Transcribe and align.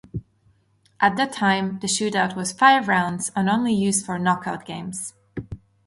At 0.99 1.15
that 1.17 1.31
time, 1.31 1.77
the 1.77 1.85
shootout 1.85 2.35
was 2.35 2.51
five 2.51 2.87
rounds 2.87 3.29
and 3.35 3.47
only 3.47 3.71
used 3.75 4.03
for 4.03 4.17
knock-out 4.17 4.65
games. 4.65 5.13